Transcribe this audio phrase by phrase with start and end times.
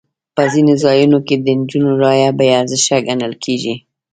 [0.35, 3.75] په ځینو ځایونو کې د نجونو رایه بې ارزښته ګڼل کېږي.